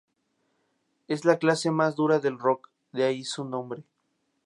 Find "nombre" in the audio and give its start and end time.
3.45-3.83